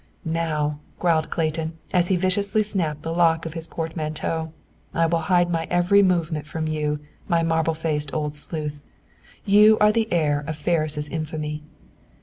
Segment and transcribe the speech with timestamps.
[0.25, 4.51] "Now," growled Clayton, as he viciously snapped the lock of his portmanteau.
[4.95, 8.81] "I will hide my every movement from you, my marble faced old sleuth.
[9.45, 11.61] You are the heir of Ferris' infamy."